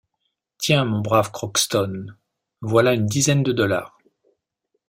Tiens, 0.57 0.83
mon 0.85 0.99
brave 1.01 1.31
Crockston, 1.31 2.07
voilà 2.61 2.95
une 2.95 3.05
dizaine 3.05 3.43
de 3.43 3.51
dollars. 3.51 3.99